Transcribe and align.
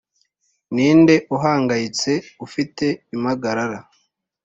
ninde 0.73 1.15
uhangayitse, 1.35 2.11
ufite 2.45 2.85
impagarara 3.15 3.79